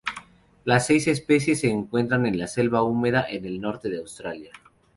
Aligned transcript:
Las 0.65 0.87
seis 0.87 1.07
especies 1.07 1.59
se 1.59 1.69
encuentran 1.69 2.25
en 2.25 2.39
la 2.39 2.47
selva 2.47 2.81
húmeda 2.81 3.23
en 3.29 3.45
el 3.45 3.61
norte 3.61 3.87
de 3.87 3.99
Australia. 3.99 4.51